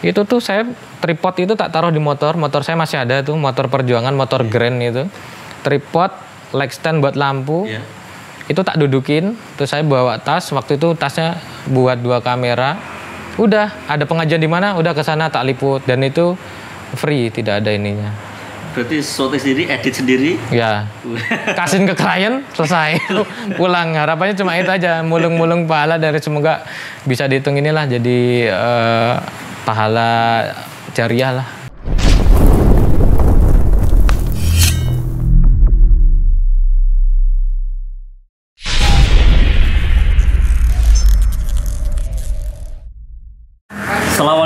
[0.00, 0.62] Itu tuh saya
[1.02, 2.38] tripod itu tak taruh di motor.
[2.38, 5.10] Motor saya masih ada tuh, motor perjuangan, motor grand itu.
[5.66, 6.14] Tripod,
[6.54, 7.66] leg stand buat lampu.
[7.66, 7.82] Iya.
[8.48, 10.48] Itu tak dudukin, terus saya bawa tas.
[10.54, 11.36] Waktu itu tasnya
[11.68, 12.78] buat dua kamera.
[13.38, 14.74] Udah, ada pengajian di mana?
[14.74, 16.34] Udah ke sana tak liput dan itu
[16.98, 18.10] free, tidak ada ininya.
[18.74, 20.30] Berarti syuting sendiri, edit sendiri.
[20.54, 20.86] Ya,
[21.58, 23.00] kasihin ke klien selesai
[23.58, 26.62] pulang harapannya cuma itu aja mulung-mulung pahala dari semoga
[27.02, 28.18] bisa dihitung inilah jadi
[28.54, 29.14] eh,
[29.68, 30.48] pahala
[30.96, 31.57] jariah lah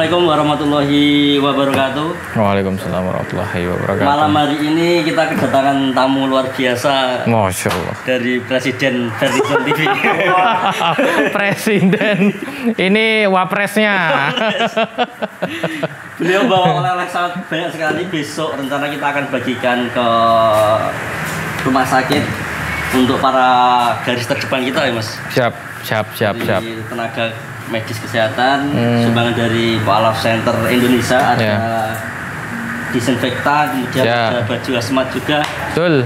[0.03, 1.05] Assalamualaikum warahmatullahi
[1.39, 2.35] wabarakatuh.
[2.35, 9.15] Waalaikumsalam warahmatullahi wabarakatuh Malam hari ini kita kedatangan tamu luar biasa Masya Allah dari Presiden
[9.15, 9.87] Vertizon TV.
[11.39, 12.35] Presiden
[12.75, 13.95] ini wapresnya
[16.19, 18.03] Beliau bawa oleh-oleh sangat banyak sekali.
[18.11, 20.09] Besok rencana kita akan bagikan ke
[21.63, 22.27] rumah sakit
[22.99, 23.47] untuk para
[24.03, 25.15] garis terdepan kita ya mas.
[25.31, 25.55] siap
[25.87, 29.01] siap siap Dari siap tenaga medis kesehatan, Hmm.
[29.03, 31.57] sumbangan dari Pak Center Indonesia ada Ya.
[32.91, 34.29] disinfektan, kemudian Ya.
[34.31, 35.41] ada baju asmat juga.
[35.67, 36.05] betul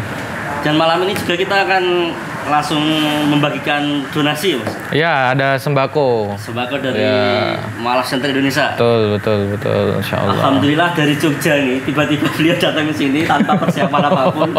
[0.62, 2.10] Dan malam ini juga kita akan
[2.46, 2.78] langsung
[3.24, 4.74] membagikan donasi ya mas.
[4.92, 7.54] ya ada sembako Sembako dari Ya.
[7.76, 8.70] Malas Center Indonesia.
[8.72, 13.54] betul betul betul Insya Allah Alhamdulillah dari Jogja nih tiba-tiba beliau datang ke sini tanpa
[13.56, 14.50] persiapan apa pun.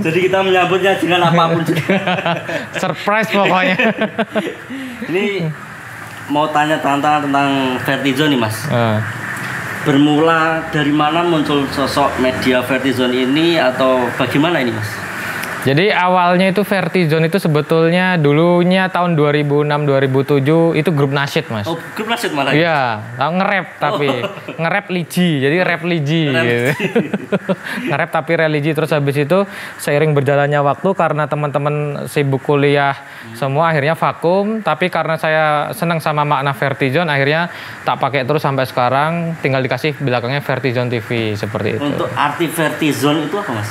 [0.00, 1.96] Jadi kita menyambutnya dengan apa pun juga.
[2.82, 3.76] surprise pokoknya
[5.06, 5.24] Ini
[6.28, 7.48] mau tanya tantangan tentang
[7.84, 8.56] Vertizon nih mas.
[8.72, 9.00] Ah.
[9.84, 15.03] Bermula dari mana muncul sosok media Vertizon ini atau bagaimana ini mas?
[15.64, 21.64] Jadi awalnya itu Vertizon itu sebetulnya dulunya tahun 2006 2007 itu grup nasyid mas.
[21.64, 22.52] Oh grup nasyid malah.
[22.52, 24.08] Iya, tahu nge-rap tapi
[24.60, 26.28] nge-rap liji, jadi rap liji.
[26.28, 26.70] Rap gitu.
[27.88, 29.48] nge-rap tapi religi terus habis itu
[29.80, 32.92] seiring berjalannya waktu karena teman-teman sibuk kuliah
[33.32, 37.48] semua akhirnya vakum, tapi karena saya senang sama makna Vertizon akhirnya
[37.88, 41.88] tak pakai terus sampai sekarang, tinggal dikasih belakangnya Vertizon TV seperti itu.
[41.88, 43.70] Untuk arti Vertizon itu apa mas?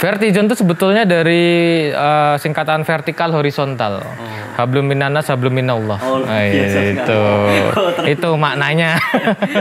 [0.00, 1.44] Vertizon itu sebetulnya dari
[1.86, 4.00] eh, singkatan vertikal horizontal.
[4.56, 6.00] Hablum minanas, hablum minallah.
[6.00, 7.20] Oh, Nah, itu.
[7.76, 8.96] Oh, itu maknanya.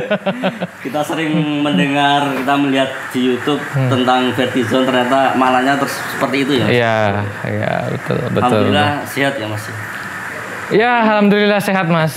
[0.86, 3.92] kita sering mendengar, kita melihat di YouTube Hmm.
[3.92, 6.66] tentang Vertizon ternyata malahnya terus seperti itu ya.
[6.72, 6.98] Iya,
[7.46, 8.44] iya betul betul.
[8.64, 9.68] Alhamdulillah sehat ya mas.
[10.70, 12.14] Ya, alhamdulillah sehat, Mas.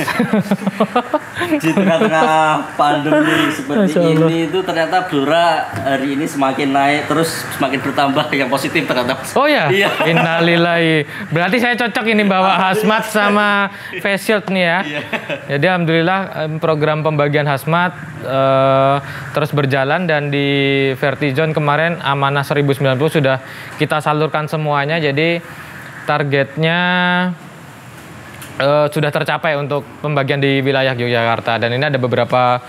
[1.62, 8.28] Di tengah-tengah pandemi seperti ini itu ternyata Blora hari ini semakin naik terus semakin bertambah
[8.36, 9.16] yang positif ternyata.
[9.16, 9.32] Mas.
[9.32, 9.88] Oh ya, Iya.
[10.04, 11.08] innalillahi.
[11.32, 13.72] Berarti saya cocok ini bawa hazmat sama
[14.04, 14.78] face shield nih ya.
[14.84, 15.00] Iya.
[15.56, 16.20] Jadi alhamdulillah
[16.60, 18.96] program pembagian hazmat eh,
[19.32, 20.48] terus berjalan dan di
[21.00, 23.40] Vertizon kemarin amanah 1090 sudah
[23.80, 25.00] kita salurkan semuanya.
[25.00, 25.40] Jadi
[26.04, 26.80] targetnya
[28.62, 32.62] eh, sudah tercapai untuk pembagian di wilayah Yogyakarta dan ini ada beberapa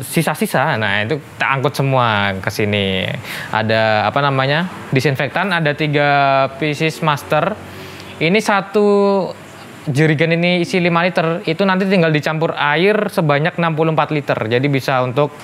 [0.00, 0.76] sisa-sisa.
[0.80, 3.04] Nah, itu kita angkut semua ke sini.
[3.52, 4.68] Ada apa namanya?
[4.88, 7.52] Disinfektan ada tiga pieces master.
[8.22, 9.28] Ini satu
[9.90, 11.26] jerigen ini isi 5 liter.
[11.44, 14.38] Itu nanti tinggal dicampur air sebanyak 64 liter.
[14.46, 15.34] Jadi bisa untuk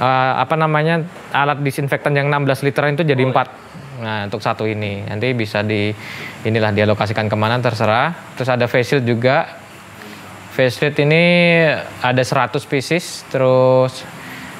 [0.00, 1.04] eh, apa namanya?
[1.32, 3.71] alat disinfektan yang 16 liter itu jadi 4.
[4.02, 5.94] Nah, untuk satu ini nanti bisa di
[6.42, 8.34] inilah dialokasikan ke mana terserah.
[8.34, 9.46] Terus ada face shield juga.
[10.52, 11.22] Face shield ini
[12.02, 13.22] ada 100 pieces.
[13.30, 14.02] Terus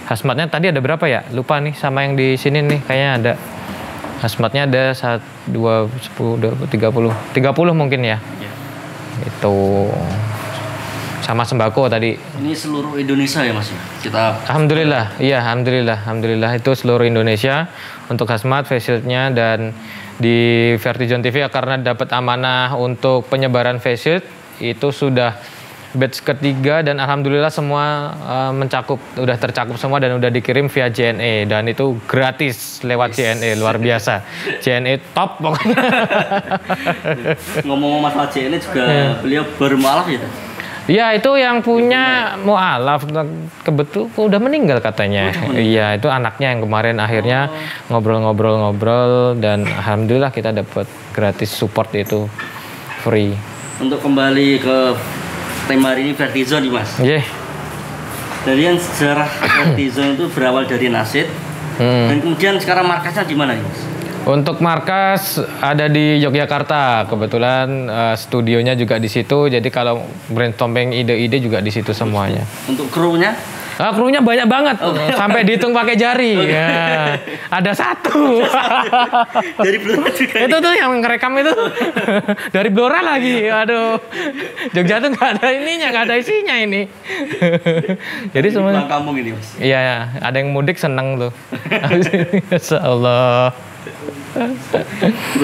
[0.06, 1.26] hazmatnya tadi ada berapa ya?
[1.34, 3.32] Lupa nih sama yang di sini nih kayaknya ada.
[4.22, 7.10] Hazmatnya ada 1 2 10 20 30.
[7.34, 8.22] 30 mungkin ya.
[8.38, 8.52] Iya.
[9.26, 9.90] Itu
[11.22, 12.18] sama sembako tadi.
[12.18, 13.70] Ini seluruh Indonesia ya mas?
[13.70, 13.78] Ya.
[14.02, 16.50] Kita Alhamdulillah, iya alhamdulillah, alhamdulillah.
[16.58, 17.70] Itu seluruh Indonesia
[18.10, 19.70] untuk hazmat face shieldnya dan
[20.18, 24.24] di Vertizon TV ya, karena dapat amanah untuk penyebaran face shield
[24.58, 25.34] itu sudah
[25.92, 27.84] batch ketiga dan alhamdulillah semua
[28.16, 33.60] eh, mencakup udah tercakup semua dan udah dikirim via JNE dan itu gratis lewat JNE
[33.60, 34.24] luar biasa.
[34.64, 35.76] JNE top pokoknya.
[37.68, 39.20] Ngomong masalah JNE juga Iya.
[39.20, 40.06] beliau baru mualaf
[40.86, 41.12] ya.
[41.12, 43.06] Itu yang punya mualaf
[43.62, 45.30] kebetul udah meninggal katanya.
[45.52, 47.50] Iya itu anaknya yang kemarin akhirnya
[47.88, 52.26] ngobrol-ngobrol-ngobrol dan alhamdulillah kita dapat gratis support itu
[53.02, 53.34] free.
[53.78, 54.78] Untuk kembali ke
[55.66, 56.90] tema hari ini Vertizon nih mas.
[56.98, 57.22] Iya.
[58.42, 59.30] Dari yang sejarah
[59.62, 61.28] Vertizon itu berawal dari Nasid
[61.72, 62.04] Hmm.
[62.04, 63.80] dan kemudian sekarang markasnya di mana nih mas?
[64.22, 67.10] Untuk markas ada di Yogyakarta.
[67.10, 69.50] Kebetulan eh, studionya juga di situ.
[69.50, 72.46] Jadi kalau brainstorming ide-ide juga di situ semuanya.
[72.70, 73.34] Untuk krunya
[73.80, 74.76] Ah, krunya banyak banget,
[75.16, 76.36] sampai dihitung pakai jari.
[76.44, 77.16] Ya.
[77.48, 78.44] Ada satu.
[79.64, 80.36] Dari Blora juga.
[80.44, 81.52] itu tuh yang ngerekam itu
[82.54, 83.48] dari Blora lagi.
[83.48, 83.96] Aduh,
[84.76, 86.84] Jogja tuh nggak ada ininya, nggak ada isinya ini.
[88.36, 88.84] Jadi semuanya.
[88.84, 89.56] kampung ini, Mas.
[89.56, 91.32] Iya, ada yang mudik seneng tuh.
[92.52, 92.78] Masya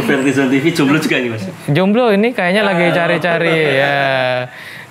[0.09, 1.45] Vertizon TV jomblo juga ini, Mas.
[1.69, 3.97] Jomblo ini kayaknya lagi cari-cari ya.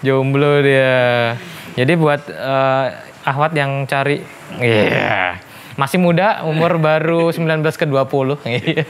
[0.06, 1.34] Jomblo dia.
[1.78, 2.86] Jadi buat eh,
[3.28, 4.22] Ahwat yang cari
[4.62, 5.42] iya.
[5.78, 8.50] Masih muda, umur baru 19 ke 20.
[8.50, 8.86] Iya.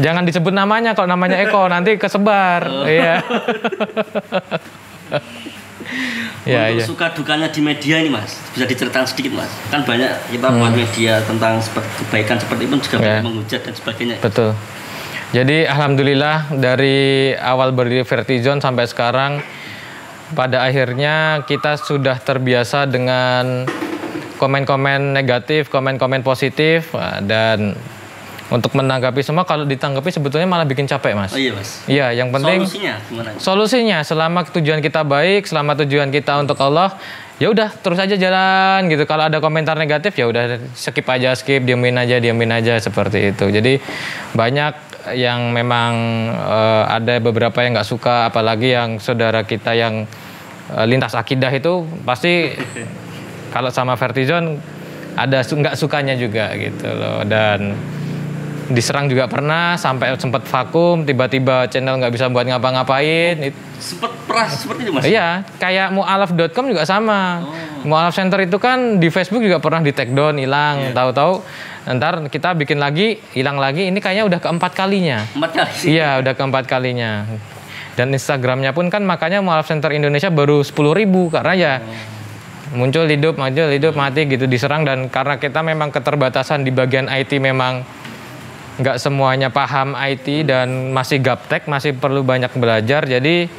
[0.00, 2.88] Jangan disebut namanya kalau namanya Eko nanti kesebar.
[2.88, 3.20] Iya.
[6.40, 6.86] Iya, Untuk iya.
[6.88, 8.32] suka dukanya di media ini, Mas.
[8.50, 9.52] Bisa diceritakan sedikit, Mas.
[9.68, 13.04] Kan banyak kita buat media tentang seperti kebaikan seperti itu juga Hmm.
[13.04, 13.08] Ya.
[13.12, 14.16] banyak menghujat dan sebagainya.
[14.18, 14.50] Betul.
[15.30, 16.98] Jadi alhamdulillah dari
[17.34, 19.38] awal berdiri Vertizon sampai sekarang
[20.30, 23.62] pada akhirnya kita sudah terbiasa dengan
[24.36, 26.90] komen-komen negatif, komen-komen positif
[27.22, 27.76] dan
[28.50, 31.30] untuk menanggapi semua kalau ditanggapi sebetulnya malah bikin capek, Mas.
[31.30, 31.70] Oh iya, Mas.
[31.86, 33.30] Iya, yang penting Solusinya gimana?
[33.38, 36.98] solusinya selama tujuan kita baik, selama tujuan kita untuk Allah,
[37.38, 39.06] ya udah terus aja jalan gitu.
[39.06, 43.46] Kalau ada komentar negatif ya udah skip aja, skip, diamin aja, diamin aja seperti itu.
[43.48, 43.78] Jadi
[44.34, 44.74] banyak
[45.14, 45.92] yang memang
[46.34, 50.10] eh, ada beberapa yang nggak suka, apalagi yang saudara kita yang
[50.74, 52.50] eh, lintas akidah itu pasti
[53.54, 54.58] kalau sama Vertizon
[55.14, 57.74] ada su- nggak sukanya juga gitu loh dan
[58.70, 63.50] diserang juga pernah sampai sempat vakum tiba-tiba channel nggak bisa buat ngapa-ngapain.
[63.82, 65.02] Sempat peras seperti itu, Mas.
[65.04, 67.42] iya kayak mualaf.com juga sama.
[67.82, 70.94] Mualaf center itu kan di Facebook juga pernah di take down hilang.
[70.94, 71.42] Tahu-tahu
[71.90, 75.26] ntar kita bikin lagi hilang lagi ini kayaknya udah keempat kalinya.
[75.34, 75.72] Empat kali.
[75.74, 75.98] Sih.
[75.98, 77.26] iya udah keempat kalinya.
[77.98, 81.72] Dan Instagramnya pun kan makanya mualaf center Indonesia baru 10.000 ribu karena ya
[82.70, 84.86] muncul hidup muncul hidup mati gitu diserang.
[84.86, 87.82] Dan karena kita memang keterbatasan di bagian IT memang
[88.78, 93.50] nggak semuanya paham IT dan masih gaptek masih perlu banyak belajar jadi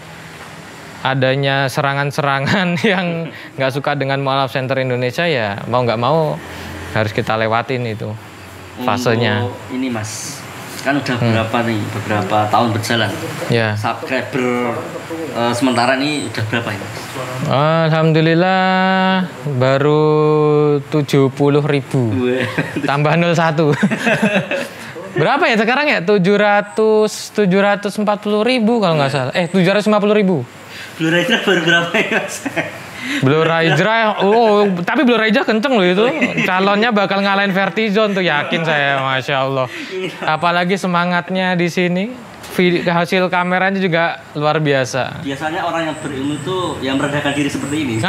[1.02, 3.28] adanya serangan-serangan yang
[3.58, 6.38] nggak suka dengan mualaf center Indonesia ya mau nggak mau
[6.94, 8.14] harus kita lewatin itu
[8.82, 10.40] fasenya Untuk ini, Mas.
[10.82, 11.78] Kan udah berapa nih?
[11.94, 13.12] Beberapa tahun berjalan.
[13.54, 14.74] ya Subscriber
[15.38, 16.86] eh, sementara ini udah berapa ini?
[17.86, 19.22] Alhamdulillah
[19.62, 20.02] baru
[20.90, 21.38] 70.000
[21.70, 22.04] ribu
[22.82, 23.38] tambah 01
[25.16, 26.76] berapa ya sekarang ya 700
[27.36, 28.06] 740
[28.48, 30.44] ribu kalau nggak salah eh 750 ribu
[30.98, 32.36] Blue Rider baru berapa ya, Mas?
[33.26, 36.06] Blue Raijra, oh tapi Blue Raijra kenceng loh itu.
[36.46, 39.68] Calonnya bakal ngalahin Vertizon tuh yakin saya, masya Allah.
[40.22, 42.14] Apalagi semangatnya di sini,
[42.52, 45.24] vid- hasil kameranya juga luar biasa.
[45.24, 47.96] Biasanya orang yang berilmu itu yang merendahkan diri seperti ini.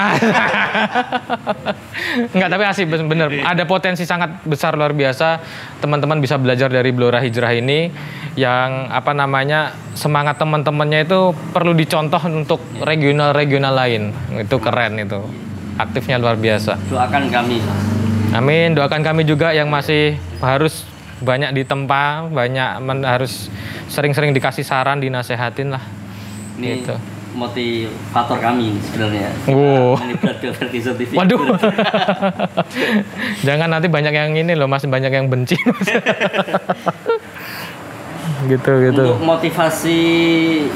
[2.32, 3.28] Enggak, tapi asik bener.
[3.40, 5.40] Ada potensi sangat besar luar biasa.
[5.78, 7.90] Teman-teman bisa belajar dari Blora Hijrah ini
[8.34, 11.20] yang apa namanya semangat teman-temannya itu
[11.52, 14.02] perlu dicontoh untuk regional-regional lain.
[14.34, 15.20] Itu keren itu.
[15.74, 16.76] Aktifnya luar biasa.
[16.88, 17.58] Doakan kami.
[18.32, 18.72] Amin.
[18.72, 20.84] Doakan kami juga yang masih harus
[21.22, 23.46] banyak ditempa, banyak men- harus
[23.92, 25.84] sering-sering dikasih saran, dinasehatin lah.
[26.56, 26.96] Ini Gitu.
[27.32, 29.28] motivator kami sebenarnya.
[29.48, 29.96] Wow.
[30.96, 31.10] TV.
[31.16, 31.40] Waduh.
[33.46, 35.56] Jangan nanti banyak yang ini loh, masih banyak yang benci.
[38.48, 39.02] gitu gitu.
[39.12, 39.98] Untuk motivasi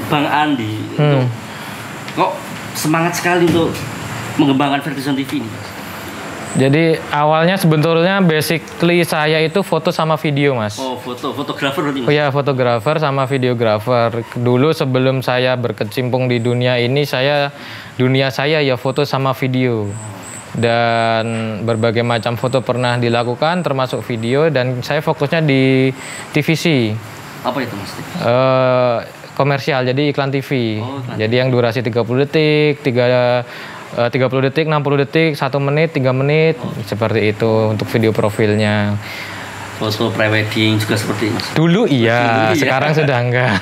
[0.07, 1.29] Bang Andi, untuk Hmm.
[2.15, 2.33] kok
[2.73, 3.73] semangat sekali untuk
[4.37, 5.51] mengembangkan Vertizo TV ini.
[6.57, 10.81] Jadi awalnya sebetulnya basically saya itu foto sama video, Mas.
[10.81, 12.17] Oh, foto, fotografer berarti Oh Mas?
[12.17, 14.25] ya, fotografer sama videografer.
[14.33, 17.53] Dulu sebelum saya berkecimpung di dunia ini, saya
[18.01, 19.93] dunia saya ya foto sama video.
[20.57, 21.25] Dan
[21.69, 24.49] berbagai macam foto pernah dilakukan, termasuk video.
[24.49, 25.93] Dan saya fokusnya di
[26.33, 26.97] TVC,
[27.45, 27.93] Apa itu Mas?
[28.25, 28.99] eh,
[29.37, 30.81] komersial, jadi iklan TV.
[30.81, 33.45] Oh, iklan jadi yang durasi 30 detik, 3
[33.97, 38.97] eh, 30 detik, 60 detik, 1 menit, 3 menit, seperti itu untuk video profilnya.
[39.77, 41.41] Foto prewedding juga seperti itu.
[41.53, 42.63] Dulu iya, Dulu iya.
[42.65, 43.53] sekarang sudah enggak.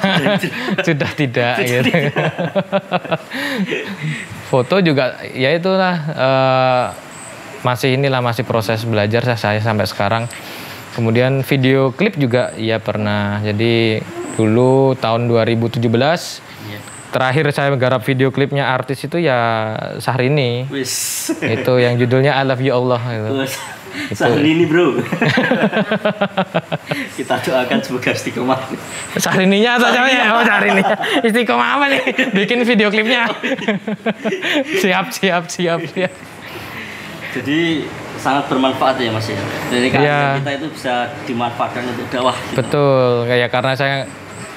[0.86, 1.90] sudah tidak gitu.
[4.46, 6.84] Foto juga ya itulah eh,
[7.66, 10.30] masih inilah masih proses belajar saya, saya sampai sekarang.
[10.94, 13.42] Kemudian video klip juga iya pernah.
[13.42, 13.98] Jadi
[14.38, 16.53] dulu tahun 2017 Iya.
[17.14, 19.70] Terakhir saya menggarap video klipnya artis itu ya
[20.02, 20.66] Syahrini.
[20.66, 21.30] Wis.
[21.38, 23.30] itu yang judulnya I Love You Allah gitu.
[23.38, 23.54] Wes.
[24.10, 24.90] Sehari ini bro
[27.14, 28.58] Kita doakan semoga istiqomah
[29.22, 30.82] Sahrininya atau siapa Oh Sahrini.
[31.22, 32.02] Istiqomah apa nih?
[32.34, 33.30] Bikin video klipnya.
[34.82, 36.10] siap, siap, siap, siap.
[37.38, 37.86] Jadi
[38.18, 39.38] sangat bermanfaat ya mas ya.
[39.70, 40.94] Dari keahlian kita itu bisa
[41.30, 42.34] dimanfaatkan untuk dakwah.
[42.34, 42.54] gitu.
[42.58, 43.96] Betul, kayak karena saya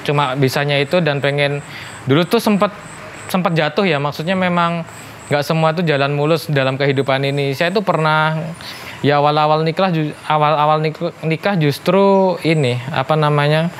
[0.02, 1.62] cuma bisanya itu dan pengen
[2.04, 2.70] dulu tuh sempat
[3.32, 3.98] sempat jatuh ya.
[3.98, 4.84] Maksudnya memang
[5.28, 7.56] nggak semua tuh jalan mulus dalam kehidupan ini.
[7.56, 8.38] Saya tuh pernah
[9.00, 9.90] ya awal-awal nikah
[10.26, 13.70] awal-awal nik- nikah justru ini apa namanya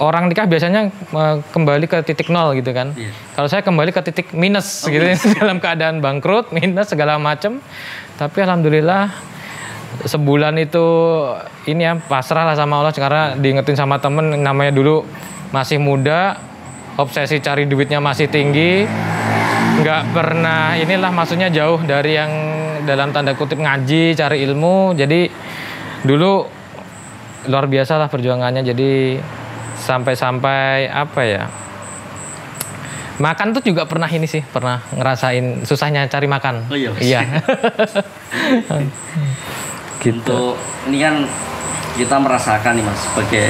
[0.00, 0.90] orang nikah biasanya
[1.52, 2.94] kembali ke titik nol gitu kan.
[2.96, 3.12] Iya.
[3.36, 5.04] Kalau saya kembali ke titik minus gitu
[5.38, 7.60] dalam keadaan bangkrut, minus segala macam.
[8.14, 9.33] Tapi alhamdulillah
[10.02, 10.86] sebulan itu
[11.70, 15.06] ini ya pasrah lah sama Allah karena diingetin sama temen namanya dulu
[15.54, 16.34] masih muda,
[16.98, 18.82] obsesi cari duitnya masih tinggi,
[19.80, 22.32] nggak pernah inilah maksudnya jauh dari yang
[22.84, 24.94] dalam tanda kutip ngaji, cari ilmu.
[24.98, 25.30] Jadi
[26.04, 26.44] dulu
[27.48, 28.62] luar biasa lah perjuangannya.
[28.62, 29.18] Jadi
[29.80, 31.48] sampai-sampai apa ya?
[33.14, 36.66] Makan tuh juga pernah ini sih, pernah ngerasain susahnya cari makan.
[36.66, 36.90] Oh iya.
[36.98, 37.22] Iya.
[40.04, 40.20] gitu.
[40.20, 40.54] Untuk
[40.92, 41.14] ini kan
[41.96, 43.48] kita merasakan nih mas sebagai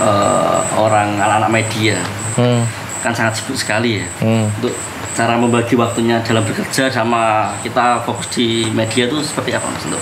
[0.00, 1.96] eh, orang anak-anak media
[2.32, 2.64] Hmm,
[3.04, 4.06] kan sangat sibuk sekali ya.
[4.24, 4.48] hmm.
[4.56, 4.72] Untuk
[5.12, 10.00] cara membagi waktunya dalam bekerja sama kita fokus di media itu seperti apa mas untuk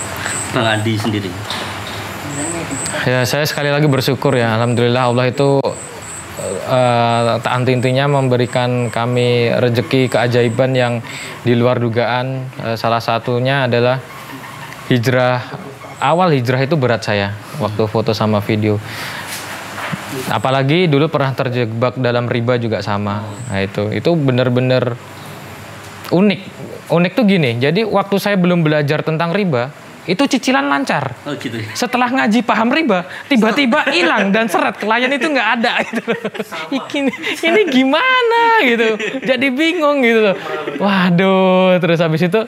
[0.55, 1.27] Bang Andi sendiri?
[3.03, 5.59] Ya saya sekali lagi bersyukur ya, alhamdulillah Allah itu
[6.71, 10.93] eh, tak henti-hentinya memberikan kami rezeki keajaiban yang
[11.43, 12.47] di luar dugaan.
[12.63, 13.99] Eh, salah satunya adalah
[14.87, 15.43] hijrah
[16.01, 18.81] awal hijrah itu berat saya waktu foto sama video.
[20.27, 23.23] Apalagi dulu pernah terjebak dalam riba juga sama.
[23.47, 24.97] Nah itu itu benar-benar
[26.11, 26.41] unik.
[26.91, 27.55] Unik tuh gini.
[27.55, 29.71] Jadi waktu saya belum belajar tentang riba,
[30.09, 31.69] itu cicilan lancar Oh gitu ya.
[31.77, 36.01] setelah ngaji paham riba tiba-tiba hilang dan seret klien itu nggak ada gitu
[36.97, 37.13] ini,
[37.45, 40.35] ini gimana gitu jadi bingung gitu loh
[40.81, 42.41] waduh terus habis itu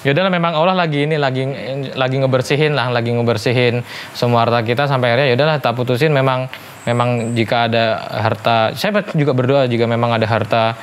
[0.00, 1.44] ya udahlah memang Allah lagi ini lagi
[1.92, 3.84] lagi ngebersihin lah lagi ngebersihin
[4.16, 6.12] semua harta kita sampai akhirnya ya udahlah tak putusin.
[6.12, 6.48] Memang
[6.88, 10.74] memang jika ada harta saya juga berdoa jika memang ada harta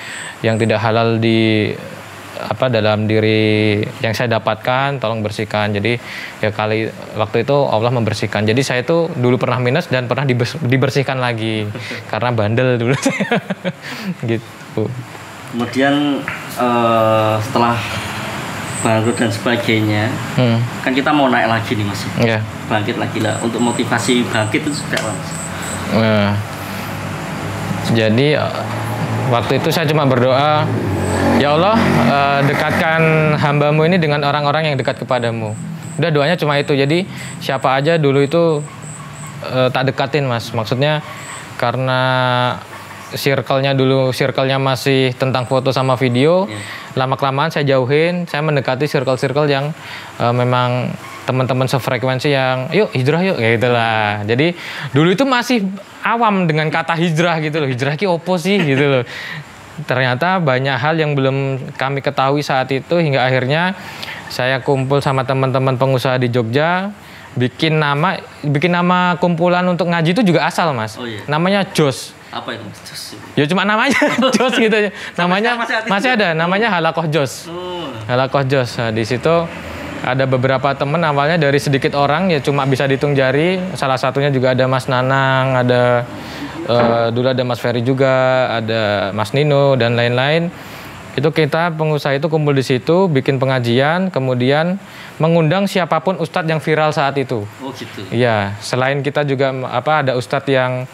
[0.46, 1.74] yang tidak halal di
[2.38, 5.74] apa dalam diri yang saya dapatkan tolong bersihkan.
[5.74, 5.98] Jadi
[6.42, 6.86] ya kali
[7.18, 8.46] waktu itu Allah membersihkan.
[8.46, 11.66] Jadi saya itu dulu pernah minus dan pernah dibers- dibersihkan lagi.
[12.14, 12.96] Karena bandel dulu.
[14.30, 14.84] Gitu.
[15.48, 16.22] Kemudian
[16.60, 17.76] eh, setelah
[18.86, 20.86] bangkrut dan sebagainya, hmm.
[20.86, 22.02] kan kita mau naik lagi nih mas.
[22.22, 23.42] ya Bangkit lagi lah.
[23.42, 25.30] Untuk motivasi bangkit itu apa mas?
[25.98, 26.32] Nah,
[27.96, 28.38] jadi
[29.32, 30.68] waktu itu saya cuma berdoa,
[31.42, 35.56] ya Allah eh, dekatkan hambamu ini dengan orang-orang yang dekat kepadamu.
[35.98, 36.78] Udah doanya cuma itu.
[36.78, 37.08] Jadi
[37.42, 38.62] siapa aja dulu itu
[39.48, 40.52] eh, tak dekatin mas.
[40.54, 41.02] Maksudnya
[41.58, 42.02] karena
[43.14, 46.50] circle-nya dulu circle-nya masih tentang foto sama video.
[46.98, 49.72] Lama kelamaan saya jauhin, saya mendekati circle-circle yang
[50.20, 50.92] eh, memang
[51.24, 54.24] teman-teman sefrekuensi yang yuk hijrah yuk kayak gitulah.
[54.24, 54.48] Jadi
[54.96, 55.68] dulu itu masih
[56.02, 57.70] awam dengan kata hijrah gitu loh.
[57.70, 59.04] Hijrah ki opo sih gitu loh.
[59.78, 63.78] Ternyata banyak hal yang belum kami ketahui saat itu hingga akhirnya
[64.28, 66.90] saya kumpul sama teman-teman pengusaha di Jogja
[67.38, 71.22] bikin nama bikin nama kumpulan untuk ngaji itu juga asal mas Oh, iya.
[71.30, 72.66] namanya Jos Apa itu?
[72.84, 73.04] Terus,
[73.40, 73.96] ya cuma namanya
[74.36, 74.92] Jos gitu aja.
[75.16, 75.52] Namanya
[75.88, 76.36] masih ada.
[76.36, 77.48] Namanya Halakoh Jos.
[77.48, 78.76] Oh, Halakoh Jos.
[78.76, 79.32] Nah, di situ
[80.04, 81.00] ada beberapa temen.
[81.00, 83.60] Awalnya dari sedikit orang ya cuma bisa dihitung jari.
[83.80, 86.04] Salah satunya juga ada Mas Nanang ada
[86.68, 90.52] eh, dulu ada Mas Ferry juga ada Mas Nino dan lain-lain.
[91.18, 94.78] Itu kita pengusaha itu kumpul di situ bikin pengajian kemudian
[95.18, 97.42] mengundang siapa pun ustadz yang viral saat itu.
[97.58, 98.06] Oh gitu.
[98.14, 100.86] Iya, selain kita juga apa ada ustadz yang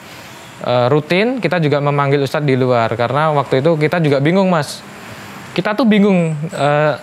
[0.63, 4.81] eh, rutin, kita juga memanggil ustadz di luar karena waktu itu kita juga bingung mas.
[5.53, 6.93] Kita tuh bingung eh,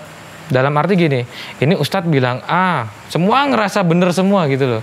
[0.51, 1.23] dalam arti gini,
[1.63, 4.83] ini ustadz bilang ah semua ngerasa bener semua gitu loh.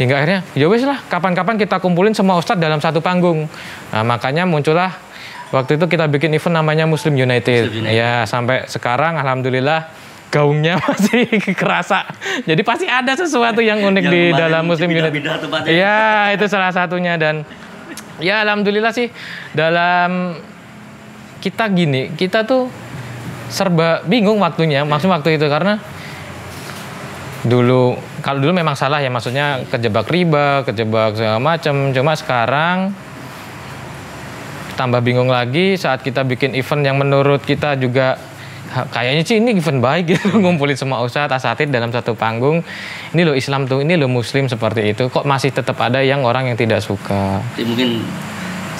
[0.00, 3.44] Hingga akhirnya ya wes lah kapan-kapan kita kumpulin semua ustadz dalam satu panggung.
[3.92, 4.96] Nah makanya muncullah
[5.52, 7.68] waktu itu kita bikin event namanya Muslim United.
[7.68, 7.98] Muslim United.
[8.00, 9.92] Ya sampai sekarang alhamdulillah
[10.32, 12.08] gaungnya masih kerasa.
[12.48, 15.20] Jadi pasti ada sesuatu yang unik Yang di dalam Muslim United.
[15.68, 17.44] Iya, itu salah satunya dan
[18.18, 19.08] ya alhamdulillah sih
[19.56, 20.36] dalam
[21.40, 22.68] kita gini, kita tuh
[23.52, 25.76] serba bingung waktunya, maksud waktu itu karena
[27.42, 31.90] dulu kalau dulu memang salah ya maksudnya kejebak riba, kejebak segala macam.
[31.90, 32.94] Cuma sekarang
[34.78, 38.16] tambah bingung lagi saat kita bikin event yang menurut kita juga
[38.88, 42.64] kayaknya sih ini event baik gitu ngumpulin semua ustadz asatid dalam satu panggung
[43.12, 46.48] ini loh Islam tuh ini loh Muslim seperti itu kok masih tetap ada yang orang
[46.48, 47.88] yang tidak suka Jadi mungkin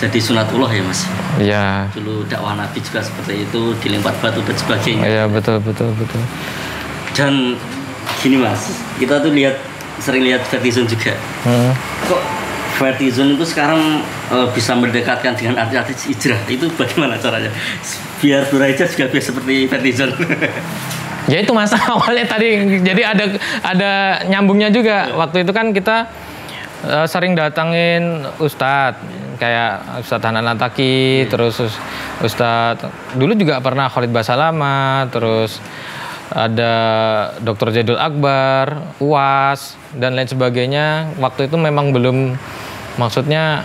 [0.02, 1.00] jadi sunatullah ya mas.
[1.38, 5.06] ya Dulu dakwah Nabi juga seperti itu dilempar batu dan sebagainya.
[5.06, 6.18] ya betul betul betul
[7.14, 7.54] Dan
[8.18, 9.54] gini mas, kita tuh lihat
[10.02, 11.14] sering lihat Vertizon juga.
[11.46, 11.70] Hmm.
[12.10, 12.18] Kok
[12.82, 14.02] Vertizon itu sekarang
[14.34, 16.42] eh, bisa mendekatkan dengan artis-artis hijrah?
[16.50, 17.54] Itu bagaimana caranya?
[18.18, 20.10] Biar Duraija juga biar seperti Vertizon.
[21.30, 23.24] Ya itu masa awalnya tadi jadi ada
[23.62, 23.92] ada
[24.26, 25.14] nyambungnya juga.
[25.14, 26.10] Waktu itu kan kita
[26.82, 28.98] eh, sering datangin ustadz
[29.38, 31.80] kayak Ustadz Hanan Ataki, terus Us-
[32.22, 32.86] Ustadz
[33.18, 35.58] dulu juga pernah Khalid Basalama, terus
[36.32, 36.72] ada
[37.42, 37.74] Dr.
[37.74, 41.12] Jadul Akbar, UAS dan lain sebagainya.
[41.18, 42.38] Waktu itu memang belum
[43.00, 43.64] maksudnya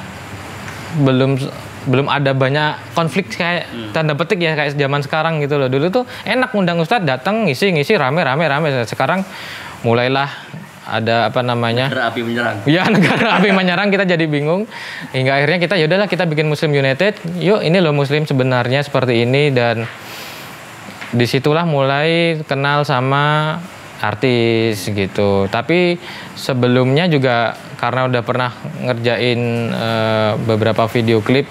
[1.04, 1.40] belum
[1.88, 5.72] belum ada banyak konflik kayak tanda petik ya kayak zaman sekarang gitu loh.
[5.72, 8.68] Dulu tuh enak undang ustadz datang ngisi ngisi rame rame rame.
[8.84, 9.24] Sekarang
[9.88, 10.28] mulailah
[10.88, 11.92] ada apa namanya?
[11.92, 12.58] Negara api menyerang.
[12.68, 14.68] Ya negara api menyerang kita jadi bingung
[15.16, 17.20] hingga akhirnya kita yaudahlah kita bikin Muslim United.
[17.40, 19.88] Yuk ini loh Muslim sebenarnya seperti ini dan
[21.08, 23.56] di situlah mulai kenal sama
[24.02, 25.50] artis gitu.
[25.50, 25.98] Tapi
[26.38, 28.52] sebelumnya juga karena udah pernah
[28.84, 29.40] ngerjain
[29.74, 31.46] eh, beberapa video klip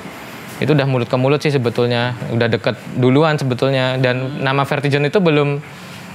[0.56, 2.16] itu udah mulut ke mulut sih sebetulnya.
[2.32, 4.00] Udah deket duluan sebetulnya.
[4.00, 5.60] Dan nama Vertigen itu belum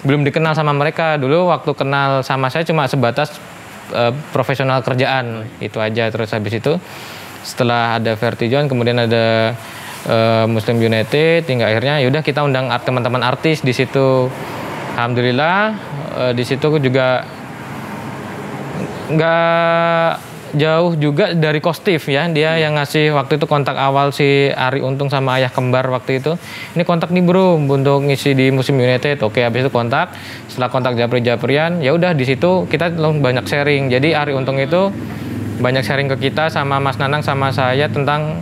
[0.02, 1.22] belum dikenal sama mereka.
[1.22, 3.38] Dulu waktu kenal sama saya cuma sebatas
[3.94, 5.46] eh, profesional kerjaan.
[5.62, 6.10] Itu aja.
[6.10, 6.82] Terus habis itu
[7.42, 9.54] setelah ada Vertigen kemudian ada
[10.10, 14.30] eh, Muslim United hingga akhirnya yaudah kita undang teman-teman artis di situ
[15.02, 15.58] alhamdulillah
[16.22, 17.26] eh, di situ juga
[19.10, 22.28] nggak jauh juga dari Kostif ya.
[22.28, 26.36] Dia yang ngasih waktu itu kontak awal si Ari Untung sama ayah kembar waktu itu.
[26.76, 29.24] Ini kontak nih bro untuk ngisi di Musim United.
[29.24, 30.12] Oke habis itu kontak.
[30.52, 33.88] Setelah kontak Japri Japrian ya udah di situ kita banyak sharing.
[33.92, 34.92] Jadi Ari Untung itu
[35.62, 38.42] banyak sharing ke kita sama Mas Nanang sama saya tentang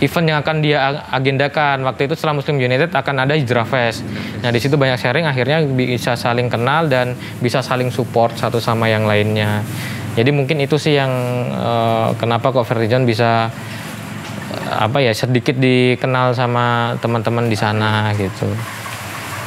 [0.00, 4.06] event yang akan dia ag- agendakan waktu itu setelah Muslim United akan ada Hijrah Fest.
[4.40, 8.88] Nah di situ banyak sharing akhirnya bisa saling kenal dan bisa saling support satu sama
[8.88, 9.60] yang lainnya.
[10.12, 11.12] Jadi mungkin itu sih yang
[11.52, 13.48] eh, kenapa kok Vertigen bisa
[14.52, 18.48] eh, apa ya sedikit dikenal sama teman-teman di sana gitu.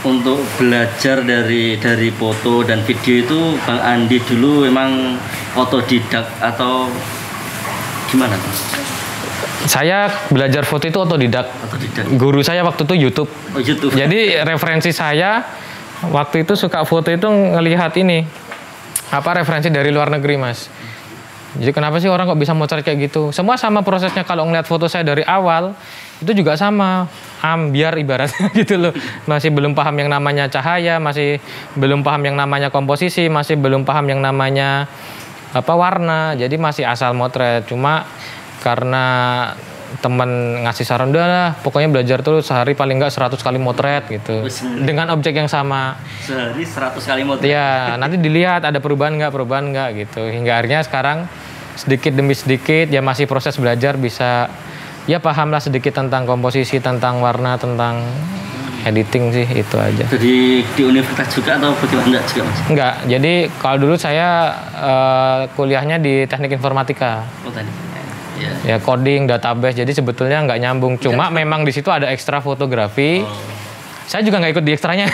[0.06, 5.18] Untuk belajar dari dari foto dan video itu Bang Andi dulu memang
[5.58, 6.86] otodidak atau
[8.14, 8.38] gimana?
[9.66, 11.50] Saya belajar foto itu otodidak.
[11.50, 12.06] Otodidak.
[12.16, 13.30] Guru saya waktu itu YouTube.
[13.54, 13.92] Oh YouTube.
[13.98, 15.42] Jadi referensi saya
[16.06, 18.26] waktu itu suka foto itu ngelihat ini
[19.10, 20.70] apa referensi dari luar negeri mas.
[21.56, 23.32] Jadi kenapa sih orang kok bisa motret kayak gitu?
[23.32, 25.72] Semua sama prosesnya kalau ngeliat foto saya dari awal
[26.20, 27.08] itu juga sama
[27.40, 28.94] ambiar ibaratnya gitu loh.
[29.24, 31.40] Masih belum paham yang namanya cahaya, masih
[31.80, 34.92] belum paham yang namanya komposisi, masih belum paham yang namanya
[35.56, 36.36] apa warna.
[36.36, 37.64] Jadi masih asal motret.
[37.72, 38.04] Cuma
[38.66, 39.06] karena
[40.02, 44.44] teman ngasih saran udah lah pokoknya belajar terus sehari paling nggak 100 kali motret gitu
[44.44, 44.66] Wes.
[44.82, 49.70] dengan objek yang sama Sehari 100 kali mau ya nanti dilihat ada perubahan nggak perubahan
[49.72, 51.30] nggak gitu hingga akhirnya sekarang
[51.78, 54.50] sedikit demi sedikit ya masih proses belajar bisa
[55.06, 58.02] ya pahamlah sedikit tentang komposisi tentang warna tentang
[58.86, 62.60] editing sih itu aja Jadi di universitas juga atau bagaimana enggak juga mas?
[62.70, 64.30] Enggak, jadi kalau dulu saya
[64.78, 67.85] eh, kuliahnya di teknik informatika Oh tadi.
[68.36, 68.76] Ya.
[68.76, 70.94] ya coding database jadi sebetulnya nggak nyambung.
[71.00, 73.24] Cuma memang di situ ada ekstra fotografi.
[74.06, 75.08] Saya juga nggak ikut di ekstranya.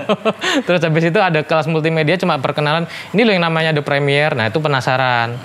[0.66, 2.90] Terus habis itu ada kelas multimedia cuma perkenalan.
[3.14, 4.34] Ini loh yang namanya The Premiere.
[4.34, 5.38] Nah itu penasaran.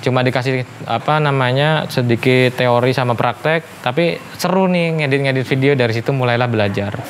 [0.00, 3.82] Cuma dikasih apa namanya sedikit teori sama praktek.
[3.82, 5.72] Tapi seru nih ngedit-ngedit video.
[5.74, 7.02] Dari situ mulailah belajar.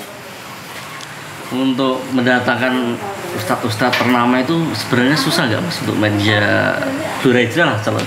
[1.53, 2.97] Untuk mendatangkan
[3.37, 5.77] ustadz-ustadz ternama itu sebenarnya susah nggak mas?
[5.85, 6.75] Untuk media
[7.21, 8.07] Duraija lah calon.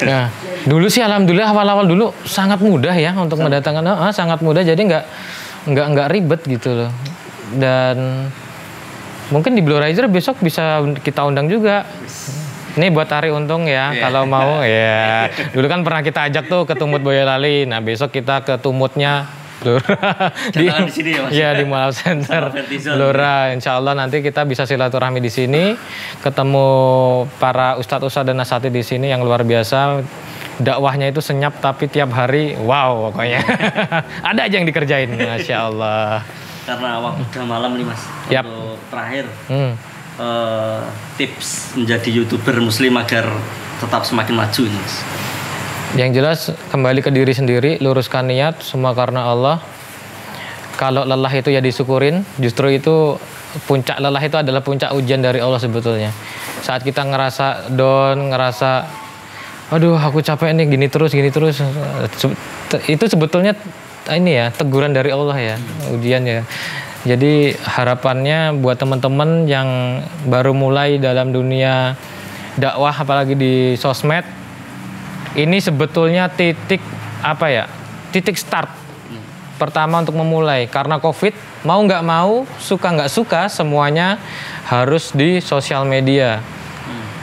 [0.00, 0.26] ya
[0.66, 3.84] dulu sih alhamdulillah awal-awal dulu sangat mudah ya untuk mendatangkan.
[3.86, 4.60] Ah, sangat mudah.
[4.60, 5.04] Jadi nggak
[5.70, 6.90] nggak nggak ribet gitu loh.
[7.56, 8.28] Dan
[9.30, 11.84] mungkin di Blue Riser besok bisa kita undang juga.
[12.70, 13.98] Ini buat Ari Untung ya Iya.
[13.98, 14.62] kalau mau.
[14.62, 17.66] Ya dulu kan pernah kita ajak tuh ke Tumut Boyolali.
[17.66, 19.26] Nah besok kita ke Tumutnya
[19.60, 21.30] Blora Jangan di sini ya, Mas?
[21.36, 22.42] Iya di Mall Center.
[22.96, 23.52] Blora.
[23.52, 25.76] Insya Allah nanti kita bisa silaturahmi di sini
[26.22, 26.66] ketemu
[27.36, 30.00] para ustadz-ustadz dan nasati di sini yang luar biasa
[30.60, 33.40] dakwahnya itu senyap tapi tiap hari wow pokoknya
[34.28, 36.20] ada aja yang dikerjain masya Allah
[36.60, 38.02] Karena waktu udah malam nih mas.
[38.28, 38.44] Yap.
[38.46, 39.72] Untuk terakhir hmm.
[40.20, 40.80] eh,
[41.16, 43.26] tips menjadi youtuber muslim agar
[43.80, 44.96] tetap semakin maju ini mas.
[45.98, 49.58] yang jelas kembali ke diri sendiri luruskan niat semua karena Allah
[50.78, 53.18] kalau lelah itu ya disyukurin justru itu
[53.66, 56.14] puncak lelah itu adalah puncak ujian dari Allah sebetulnya
[56.62, 58.70] saat kita ngerasa down ngerasa
[59.70, 61.62] aduh aku capek nih gini terus gini terus.
[62.90, 63.54] Itu sebetulnya
[64.10, 65.56] ini ya teguran dari Allah ya
[65.94, 66.42] ujian ya.
[67.06, 71.96] Jadi harapannya buat teman-teman yang baru mulai dalam dunia
[72.60, 74.26] dakwah apalagi di sosmed
[75.38, 76.82] ini sebetulnya titik
[77.22, 77.64] apa ya?
[78.10, 78.68] Titik start
[79.56, 80.66] pertama untuk memulai.
[80.66, 84.18] Karena covid mau nggak mau suka nggak suka semuanya
[84.66, 86.42] harus di sosial media.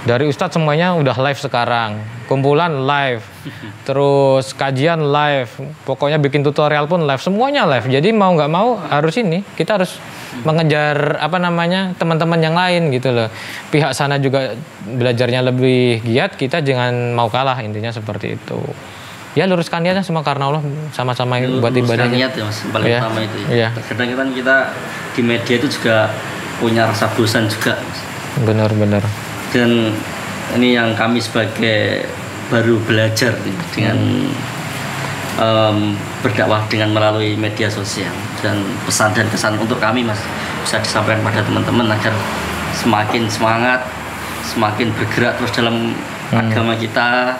[0.08, 3.24] Dari Ustadz semuanya udah live sekarang kumpulan live
[3.88, 5.50] terus kajian live
[5.84, 9.98] pokoknya bikin tutorial pun live semuanya live jadi mau nggak mau harus ini kita harus
[10.44, 13.32] mengejar apa namanya teman-teman yang lain gitu loh
[13.74, 14.54] pihak sana juga
[14.86, 18.60] belajarnya lebih giat kita jangan mau kalah intinya seperti itu
[19.34, 20.62] ya luruskan niatnya semua karena Allah
[20.94, 23.00] sama-sama buat Luruskan ibadahnya niat ya mas paling Iya.
[23.02, 23.48] utama itu ya.
[23.54, 23.68] Iya.
[23.78, 24.56] Terkadang kan kita
[25.14, 25.98] di media itu juga
[26.58, 27.78] punya rasa bosan juga
[28.42, 29.06] benar-benar
[29.54, 29.94] dan
[30.56, 32.08] ini yang kami sebagai
[32.48, 33.36] baru belajar
[33.76, 33.98] dengan
[35.36, 35.78] em,
[36.24, 40.20] berdakwah dengan melalui media sosial dan pesan dan kesan untuk kami mas
[40.64, 42.16] bisa disampaikan pada teman-teman agar
[42.72, 43.84] semakin semangat
[44.48, 45.92] semakin bergerak terus dalam
[46.32, 47.36] agama kita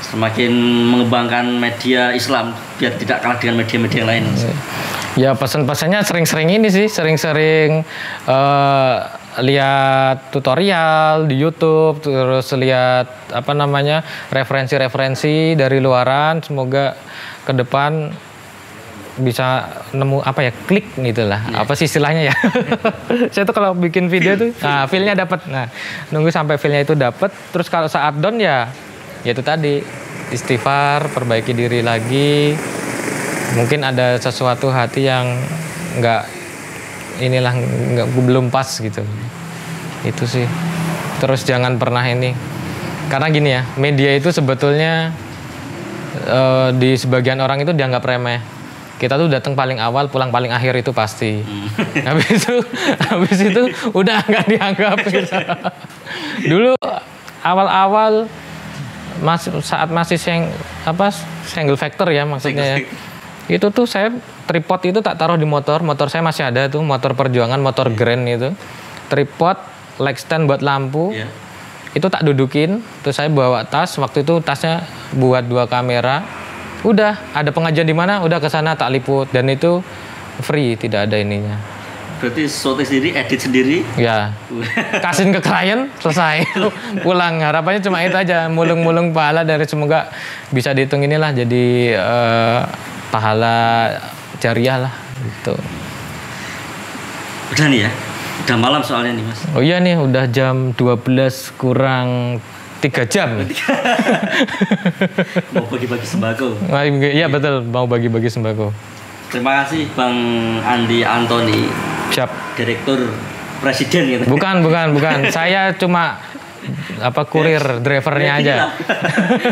[0.00, 0.52] semakin
[0.92, 4.44] mengembangkan media Islam biar tidak kalah dengan media-media yang lain mas.
[5.16, 7.82] Ya pesan-pesannya sering-sering ini sih, sering-sering
[8.28, 8.96] eh,
[9.40, 14.00] lihat tutorial di YouTube, terus lihat apa namanya
[14.32, 16.40] referensi-referensi dari luaran.
[16.40, 16.96] Semoga
[17.44, 18.12] ke depan
[19.16, 19.64] bisa
[19.96, 21.40] nemu apa ya klik gitu lah.
[21.56, 22.34] Apa sih istilahnya ya?
[23.32, 25.72] Saya tuh kalau bikin video tuh nah feelnya dapat nah
[26.12, 28.68] nunggu sampai feelnya itu dapat terus kalau saat down ya
[29.24, 29.80] ya itu tadi
[30.30, 32.52] istighfar perbaiki diri lagi.
[33.56, 35.24] Mungkin ada sesuatu hati yang
[35.96, 36.22] nggak
[37.20, 39.02] inilah nggak belum pas gitu.
[40.04, 40.46] Itu sih.
[41.22, 42.36] Terus jangan pernah ini.
[43.06, 45.14] Karena gini ya media itu sebetulnya
[46.26, 48.40] eh, di sebagian orang itu dianggap remeh.
[48.96, 51.44] Kita tuh datang paling awal pulang paling akhir itu pasti.
[52.08, 52.54] Habis itu
[53.12, 54.96] habis itu udah nggak dianggap.
[55.04, 55.36] Gitu.
[56.50, 56.72] dulu
[57.44, 58.26] awal-awal
[59.22, 60.52] mas saat masih seng
[60.84, 61.08] apa
[61.48, 62.88] single factor ya maksudnya ya.
[63.46, 64.10] Itu tuh saya
[64.50, 65.82] tripod itu tak taruh di motor.
[65.86, 68.50] Motor saya masih ada tuh motor perjuangan motor grand itu.
[69.06, 69.58] Tripod
[70.02, 71.14] leg stand buat lampu.
[71.14, 71.28] Iya.
[71.96, 72.84] itu tak dudukin.
[73.00, 73.96] Terus saya bawa tas.
[73.96, 74.84] Waktu itu tasnya
[75.16, 76.26] buat dua kamera.
[76.84, 78.20] Udah ada pengajian di mana?
[78.20, 79.32] Udah ke sana tak liput.
[79.32, 79.80] Dan itu
[80.44, 81.56] free tidak ada ininya.
[82.16, 83.76] Berarti shooting sendiri edit sendiri?
[84.00, 84.32] Ya
[85.04, 86.44] kasihin ke klien selesai.
[87.04, 87.40] Pulang.
[87.40, 88.50] Harapannya cuma itu aja.
[88.52, 90.12] Mulung-mulung pahala dari semoga
[90.52, 91.64] bisa dihitung inilah jadi
[91.96, 92.60] eh,
[93.16, 93.88] pahala
[94.36, 94.92] jariah lah
[95.24, 95.56] gitu.
[97.56, 97.90] Udah nih ya?
[98.44, 99.40] Udah malam soalnya nih mas.
[99.56, 102.36] Oh iya nih udah jam 12 kurang
[102.84, 103.32] 3 jam.
[105.56, 106.60] Mau bagi-bagi sembako.
[106.92, 108.76] Iya betul mau bagi-bagi sembako.
[109.32, 110.16] Terima kasih bang
[110.60, 111.64] Andi Antoni
[112.12, 112.28] siap.
[112.60, 113.08] Direktur
[113.64, 114.24] presiden gitu.
[114.28, 115.18] Bukan bukan bukan.
[115.36, 116.20] Saya cuma
[117.00, 118.54] apa kurir drivernya aja?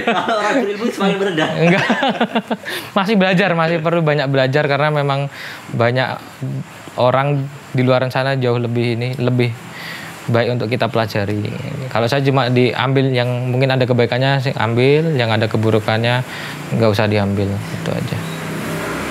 [0.07, 0.55] kalau orang
[0.91, 1.85] semakin merendah enggak.
[2.97, 5.31] Masih belajar masih perlu banyak belajar karena memang
[5.75, 6.19] banyak
[6.99, 9.51] orang di luar sana jauh lebih ini lebih
[10.31, 11.53] baik untuk kita pelajari.
[11.93, 16.25] Kalau saya cuma diambil yang mungkin ada kebaikannya sih ambil yang ada keburukannya
[16.75, 17.51] nggak usah diambil.
[17.51, 18.17] Itu aja.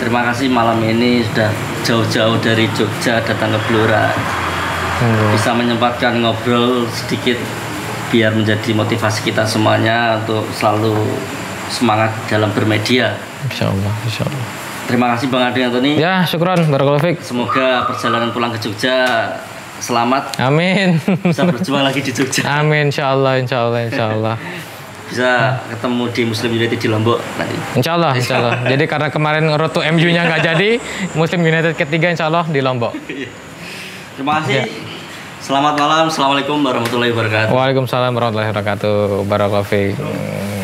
[0.02, 1.54] Terima kasih malam ini sudah
[1.86, 4.10] jauh-jauh dari Jogja datang ke Blora.
[4.94, 5.34] Hmm.
[5.34, 7.36] bisa menyempatkan ngobrol sedikit
[8.14, 10.94] biar menjadi motivasi kita semuanya untuk selalu
[11.74, 13.18] semangat dalam bermedia.
[13.50, 14.46] Insya Allah Insya Allah
[14.86, 15.92] terima kasih bang Andi Antoni.
[15.98, 19.34] Ya syukron barakallahu fiik semoga perjalanan pulang ke Jogja
[19.82, 20.38] selamat.
[20.38, 21.02] Amin.
[21.26, 22.46] Bisa berjuang lagi di Jogja.
[22.62, 24.38] Amin Insya Allah Insya Allah Insya Allah
[25.14, 27.54] bisa ketemu di Muslim United di Lombok nanti.
[27.78, 28.54] Insya Allah, insya Allah.
[28.74, 30.82] Jadi karena kemarin road to MU-nya nggak jadi,
[31.14, 32.98] Muslim United ketiga insya Allah di Lombok.
[34.18, 34.66] terima kasih.
[34.66, 34.93] Ya.
[35.44, 39.28] Selamat malam assalamualaikum warahmatullahi wabarakatuh Waalaikumsalam warahmatullahi wabarakatuh.
[39.28, 40.63] Barakallahu.